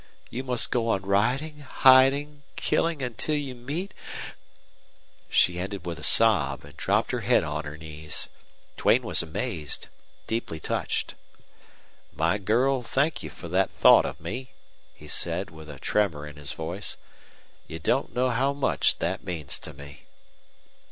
You 0.31 0.43
must 0.43 0.71
go 0.71 0.87
on 0.89 1.03
riding, 1.03 1.59
hiding, 1.59 2.41
killing 2.55 3.03
until 3.03 3.35
you 3.35 3.53
meet" 3.53 3.93
She 5.29 5.59
ended 5.59 5.85
with 5.85 5.99
a 5.99 6.03
sob 6.03 6.65
and 6.65 6.75
dropped 6.75 7.11
her 7.11 7.19
head 7.19 7.43
on 7.43 7.65
her 7.65 7.77
knees. 7.77 8.27
Duane 8.77 9.03
was 9.03 9.21
amazed, 9.21 9.89
deeply 10.25 10.59
touched. 10.59 11.13
"My 12.15 12.39
girl, 12.39 12.81
thank 12.81 13.21
you 13.21 13.29
for 13.29 13.47
that 13.49 13.69
thought 13.69 14.07
of 14.07 14.19
me," 14.19 14.49
he 14.95 15.07
said, 15.07 15.51
with 15.51 15.69
a 15.69 15.77
tremor 15.77 16.25
in 16.25 16.35
his 16.35 16.53
voice. 16.53 16.97
"You 17.67 17.77
don't 17.77 18.15
know 18.15 18.31
how 18.31 18.53
much 18.53 18.97
that 18.97 19.23
means 19.23 19.59
to 19.59 19.71
me." 19.75 20.07